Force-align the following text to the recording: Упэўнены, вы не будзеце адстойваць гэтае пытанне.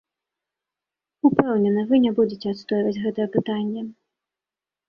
Упэўнены, 1.29 1.81
вы 1.91 1.95
не 2.05 2.11
будзеце 2.21 2.47
адстойваць 2.57 2.99
гэтае 3.05 3.27
пытанне. 3.37 3.81